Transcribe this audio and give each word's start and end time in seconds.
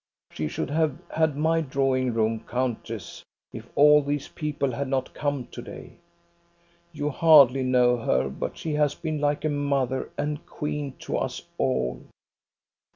She 0.31 0.47
should 0.47 0.71
have 0.71 0.97
had 1.11 1.37
my 1.37 1.61
drawing 1.61 2.11
room, 2.15 2.39
countess, 2.49 3.23
if 3.53 3.69
all 3.75 4.01
these 4.01 4.29
people 4.29 4.71
had 4.71 4.87
not 4.87 5.13
come 5.13 5.45
to 5.51 5.61
day. 5.61 5.97
You 6.91 7.11
hardly 7.11 7.61
know 7.61 7.97
her, 7.97 8.27
but 8.27 8.57
she 8.57 8.73
has 8.73 8.95
been 8.95 9.21
like 9.21 9.45
a 9.45 9.49
mother 9.49 10.09
and 10.17 10.43
queen 10.47 10.95
to 11.01 11.17
us 11.17 11.43
all. 11.59 12.01